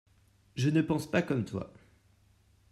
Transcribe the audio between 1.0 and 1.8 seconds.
pas comme toi.